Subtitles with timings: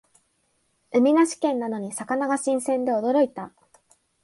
[0.91, 3.53] 海なし県なのに魚が新鮮で驚いた